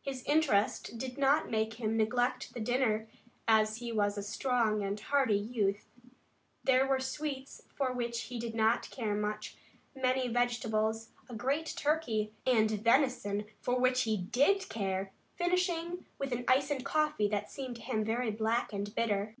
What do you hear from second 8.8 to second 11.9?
care much, many vegetables, a great